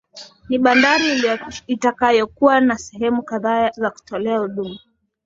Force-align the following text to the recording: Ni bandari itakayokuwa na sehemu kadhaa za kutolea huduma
Ni 0.49 0.57
bandari 0.57 1.05
itakayokuwa 1.67 2.61
na 2.61 2.77
sehemu 2.77 3.23
kadhaa 3.23 3.69
za 3.71 3.89
kutolea 3.91 4.39
huduma 4.39 4.79